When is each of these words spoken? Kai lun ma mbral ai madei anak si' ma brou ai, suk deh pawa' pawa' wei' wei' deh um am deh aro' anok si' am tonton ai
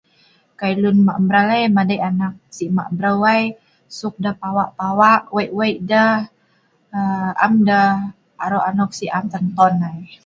Kai 0.59 0.71
lun 0.81 0.97
ma 1.05 1.13
mbral 1.23 1.47
ai 1.55 1.65
madei 1.77 1.99
anak 2.09 2.33
si' 2.55 2.73
ma 2.75 2.83
brou 2.97 3.19
ai, 3.33 3.43
suk 3.97 4.15
deh 4.23 4.35
pawa' 4.41 4.73
pawa' 4.79 5.23
wei' 5.35 5.53
wei' 5.57 5.77
deh 5.89 6.15
um 6.99 7.29
am 7.45 7.53
deh 7.67 7.89
aro' 8.43 8.65
anok 8.69 8.91
si' 8.97 9.09
am 9.17 9.25
tonton 9.33 9.75
ai 9.89 9.99